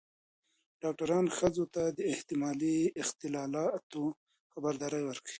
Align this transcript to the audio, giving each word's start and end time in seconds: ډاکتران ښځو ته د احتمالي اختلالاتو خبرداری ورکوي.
ډاکتران 0.81 1.25
ښځو 1.37 1.65
ته 1.73 1.83
د 1.97 1.99
احتمالي 2.13 2.77
اختلالاتو 3.01 4.01
خبرداری 4.53 5.01
ورکوي. 5.05 5.29